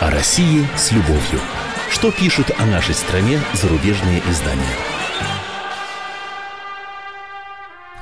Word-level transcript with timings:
О 0.00 0.10
России 0.10 0.64
с 0.76 0.92
любовью. 0.92 1.40
Что 1.90 2.12
пишут 2.12 2.52
о 2.56 2.66
нашей 2.66 2.94
стране 2.94 3.40
зарубежные 3.52 4.22
издания? 4.30 4.62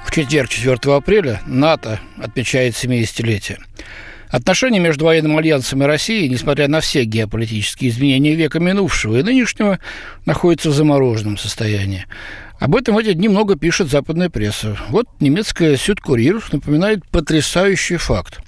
В 0.05 0.11
четверг, 0.11 0.51
4 0.51 0.95
апреля, 0.95 1.41
НАТО 1.47 2.01
отмечает 2.19 2.75
70-летие. 2.75 3.61
Отношения 4.29 4.79
между 4.79 5.07
военным 5.07 5.39
альянсом 5.39 5.83
и 5.83 5.87
Россией, 5.87 6.29
несмотря 6.29 6.69
на 6.69 6.81
все 6.81 7.05
геополитические 7.05 7.89
изменения 7.89 8.35
века 8.35 8.61
минувшего 8.61 9.17
и 9.17 9.23
нынешнего, 9.23 9.79
находятся 10.27 10.69
в 10.69 10.75
замороженном 10.75 11.39
состоянии. 11.39 12.05
Об 12.61 12.77
этом 12.77 12.95
в 12.95 12.99
эти 12.99 13.15
дни 13.15 13.29
много 13.29 13.57
пишет 13.57 13.89
западная 13.89 14.29
пресса. 14.29 14.77
Вот 14.91 15.07
немецкая 15.21 15.79
«Сюдкурьер» 15.79 16.45
напоминает 16.53 17.09
потрясающий 17.09 17.97
факт. 17.97 18.41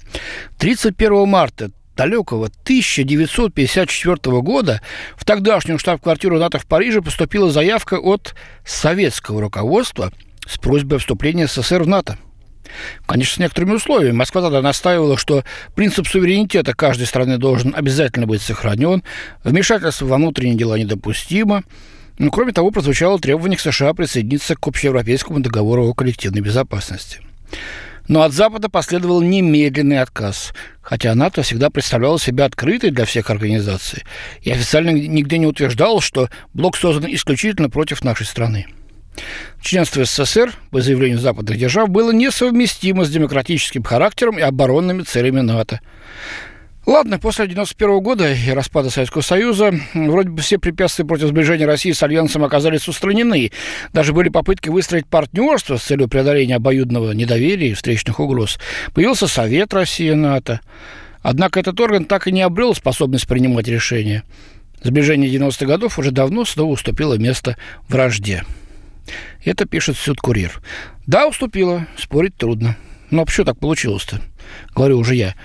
31 0.57 1.27
марта 1.27 1.71
далекого 1.95 2.47
1954 2.63 4.41
года 4.41 4.81
в 5.15 5.25
тогдашнюю 5.25 5.77
штаб-квартиру 5.77 6.39
НАТО 6.39 6.59
в 6.59 6.65
Париже 6.65 7.01
поступила 7.01 7.51
заявка 7.51 7.99
от 7.99 8.35
советского 8.65 9.41
руководства 9.41 10.11
с 10.47 10.57
просьбой 10.57 10.99
вступления 10.99 11.47
СССР 11.47 11.83
в 11.83 11.87
НАТО. 11.87 12.17
Конечно, 13.05 13.35
с 13.35 13.39
некоторыми 13.39 13.73
условиями. 13.73 14.15
Москва 14.15 14.41
тогда 14.41 14.61
настаивала, 14.61 15.17
что 15.17 15.43
принцип 15.75 16.07
суверенитета 16.07 16.73
каждой 16.73 17.05
страны 17.05 17.37
должен 17.37 17.75
обязательно 17.75 18.27
быть 18.27 18.41
сохранен, 18.41 19.03
вмешательство 19.43 20.05
во 20.05 20.15
внутренние 20.15 20.55
дела 20.55 20.79
недопустимо. 20.79 21.63
Но, 22.17 22.29
кроме 22.29 22.51
того, 22.51 22.71
прозвучало 22.71 23.19
требование 23.19 23.57
к 23.57 23.61
США 23.61 23.93
присоединиться 23.93 24.55
к 24.55 24.67
общеевропейскому 24.67 25.39
договору 25.39 25.87
о 25.87 25.93
коллективной 25.93 26.41
безопасности. 26.41 27.19
Но 28.07 28.23
от 28.23 28.33
Запада 28.33 28.69
последовал 28.69 29.21
немедленный 29.21 30.01
отказ, 30.01 30.53
хотя 30.81 31.15
НАТО 31.15 31.43
всегда 31.43 31.69
представляла 31.69 32.19
себя 32.19 32.45
открытой 32.45 32.91
для 32.91 33.05
всех 33.05 33.29
организаций 33.29 34.03
и 34.41 34.51
официально 34.51 34.89
нигде 34.89 35.37
не 35.37 35.47
утверждал, 35.47 36.01
что 36.01 36.29
блок 36.53 36.75
создан 36.75 37.13
исключительно 37.13 37.69
против 37.69 38.03
нашей 38.03 38.25
страны. 38.25 38.67
Членство 39.61 40.05
СССР, 40.05 40.53
по 40.71 40.81
заявлению 40.81 41.19
западных 41.19 41.57
держав, 41.57 41.89
было 41.89 42.11
несовместимо 42.11 43.05
с 43.05 43.09
демократическим 43.09 43.83
характером 43.83 44.39
и 44.39 44.41
оборонными 44.41 45.03
целями 45.03 45.41
НАТО. 45.41 45.81
Ладно, 46.91 47.19
после 47.19 47.45
1991 47.45 48.03
года 48.03 48.33
и 48.33 48.49
распада 48.49 48.89
Советского 48.89 49.21
Союза 49.21 49.73
вроде 49.93 50.29
бы 50.29 50.41
все 50.41 50.57
препятствия 50.57 51.05
против 51.05 51.29
сближения 51.29 51.65
России 51.65 51.93
с 51.93 52.03
Альянсом 52.03 52.43
оказались 52.43 52.85
устранены. 52.89 53.53
Даже 53.93 54.11
были 54.11 54.27
попытки 54.27 54.67
выстроить 54.67 55.07
партнерство 55.07 55.77
с 55.77 55.83
целью 55.83 56.09
преодоления 56.09 56.57
обоюдного 56.57 57.13
недоверия 57.13 57.69
и 57.69 57.75
встречных 57.75 58.19
угроз. 58.19 58.59
Появился 58.93 59.29
Совет 59.29 59.73
России-НАТО. 59.73 60.59
Однако 61.21 61.61
этот 61.61 61.79
орган 61.79 62.03
так 62.03 62.27
и 62.27 62.33
не 62.33 62.41
обрел 62.41 62.75
способность 62.75 63.25
принимать 63.25 63.69
решения. 63.69 64.23
Сближение 64.83 65.31
90-х 65.31 65.65
годов 65.65 65.97
уже 65.97 66.11
давно 66.11 66.43
снова 66.43 66.73
уступило 66.73 67.13
место 67.13 67.55
вражде. 67.87 68.43
Это 69.45 69.63
пишет 69.63 69.95
Сюд-Курьер. 69.95 70.61
Да, 71.07 71.25
уступила, 71.25 71.87
спорить 71.97 72.35
трудно. 72.35 72.75
Но 73.11 73.23
почему 73.23 73.45
так 73.45 73.59
получилось-то? 73.59 74.19
Говорю 74.75 74.99
уже 74.99 75.15
я. 75.15 75.35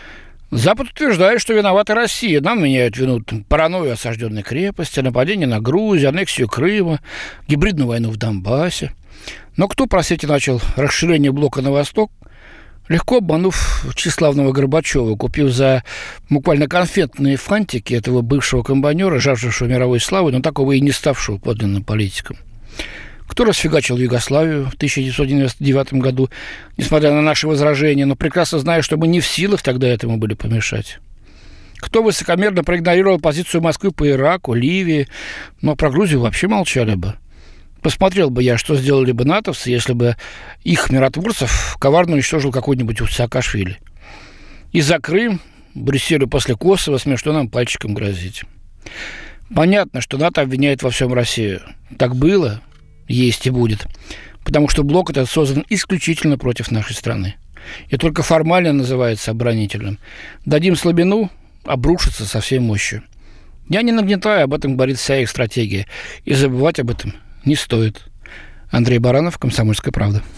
Запад 0.51 0.91
утверждает, 0.91 1.41
что 1.41 1.55
виновата 1.55 1.95
Россия. 1.95 2.41
Нам 2.41 2.63
меняют 2.63 2.97
вину 2.97 3.21
паранойю 3.49 3.93
осажденной 3.93 4.43
крепости, 4.43 5.01
нападение 5.01 5.49
на 5.49 5.61
Грузию, 5.61 6.11
аннексию 6.11 6.49
Крыма, 6.49 7.01
гибридную 7.49 7.89
войну 7.89 8.11
в 8.11 8.17
Донбассе. 8.17 8.93
Но 9.57 9.67
кто, 9.67 9.87
простите, 9.87 10.27
начал 10.29 10.61
расширение 10.77 11.33
блока 11.33 11.63
на 11.63 11.73
восток, 11.73 12.13
легко 12.89 13.17
обманув 13.17 13.85
тщеславного 13.97 14.53
Горбачева, 14.53 15.17
купив 15.17 15.51
за 15.51 15.83
буквально 16.31 16.69
конфетные 16.69 17.37
фантики 17.37 17.95
этого 17.95 18.21
бывшего 18.21 18.63
комбайнера, 18.63 19.19
жаждавшего 19.19 19.67
мировой 19.67 19.99
славы, 19.99 20.31
но 20.31 20.41
такого 20.41 20.73
и 20.73 20.81
не 20.81 20.93
ставшего 20.93 21.39
подлинным 21.39 21.83
политиком 21.83 22.37
кто 23.27 23.45
расфигачил 23.45 23.97
Югославию 23.97 24.67
в 24.67 24.75
1999 24.75 25.95
году, 25.95 26.31
несмотря 26.77 27.13
на 27.13 27.23
наши 27.23 27.47
возражения, 27.49 28.07
но 28.07 28.17
прекрасно 28.17 28.59
зная, 28.59 28.83
что 28.83 28.97
мы 28.97 29.09
не 29.09 29.21
в 29.21 29.27
силах 29.27 29.63
тогда 29.63 29.89
этому 29.89 30.17
были 30.17 30.35
помешать. 30.35 30.99
Кто 31.79 32.03
высокомерно 32.03 32.65
проигнорировал 32.65 33.21
позицию 33.21 33.63
Москвы 33.63 33.91
по 33.93 34.09
Ираку, 34.09 34.55
Ливии, 34.55 35.09
но 35.61 35.77
про 35.77 35.91
Грузию 35.91 36.21
вообще 36.21 36.49
молчали 36.49 36.95
бы. 36.95 37.15
Посмотрел 37.83 38.31
бы 38.31 38.43
я, 38.43 38.57
что 38.57 38.75
сделали 38.75 39.13
бы 39.13 39.25
натовцы, 39.25 39.71
если 39.71 39.93
бы 39.93 40.17
их 40.65 40.91
миротворцев 40.91 41.77
коварно 41.79 42.15
уничтожил 42.15 42.51
какой-нибудь 42.51 42.99
Саакашвили. 43.11 43.79
И 44.73 44.81
за 44.81 44.99
Крым 44.99 45.41
Брюсселю 45.75 46.27
после 46.27 46.57
Косово 46.57 46.99
смешно 46.99 47.33
нам 47.33 47.49
пальчиком 47.49 47.95
грозить. 47.95 48.45
Понятно, 49.55 50.01
что 50.01 50.19
НАТО 50.19 50.41
обвиняет 50.41 50.83
во 50.83 50.91
всем 50.91 51.13
Россию. 51.13 51.61
Так 51.99 52.17
было, 52.17 52.61
есть 53.09 53.47
и 53.47 53.51
будет. 53.51 53.87
Потому 54.45 54.69
что 54.69 54.85
блок 54.85 55.11
этот 55.11 55.29
создан 55.29 55.65
исключительно 55.69 56.39
против 56.39 56.71
нашей 56.71 56.95
страны. 56.95 57.35
И 57.89 57.97
только 57.97 58.23
формально 58.23 58.73
называется 58.73 59.33
оборонительным. 59.33 59.99
Дадим 60.45 60.77
слабину, 60.77 61.31
обрушится 61.65 62.25
со 62.25 62.41
всей 62.41 62.61
мощью. 62.61 63.03
Я 63.69 63.83
не 63.83 63.93
нагнетаю, 63.93 64.45
об 64.45 64.55
этом 64.55 64.77
говорит 64.77 64.99
вся 64.99 65.19
их 65.19 65.29
стратегия. 65.29 65.87
И 66.25 66.35
забывать 66.35 66.79
об 66.79 66.91
этом 66.91 67.15
не 67.45 67.57
стоит. 67.57 68.05
Андрей 68.71 68.99
Баранов, 68.99 69.39
«Комсомольская 69.39 69.93
правда». 69.93 70.23